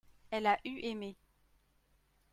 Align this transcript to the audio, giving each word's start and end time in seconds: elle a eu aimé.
elle 0.31 0.47
a 0.47 0.57
eu 0.65 0.79
aimé. 0.79 1.15